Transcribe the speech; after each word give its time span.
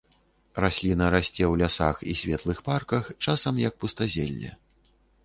Расліна 0.63 1.09
расце 1.15 1.43
ў 1.47 1.53
лясах 1.63 1.99
і 2.13 2.15
светлых 2.21 2.63
парках, 2.71 3.11
часам 3.27 3.61
як 3.67 3.73
пустазелле. 3.85 4.51